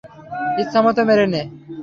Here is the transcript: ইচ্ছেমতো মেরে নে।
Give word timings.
ইচ্ছেমতো 0.61 1.01
মেরে 1.09 1.25
নে। 1.33 1.41